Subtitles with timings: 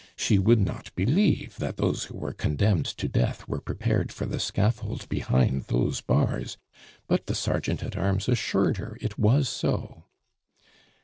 [0.15, 4.39] She would not believe that those who were condemned to death were prepared for the
[4.39, 6.57] scaffold behind those bars;
[7.07, 10.05] but the sergeant at arms assured her it was so.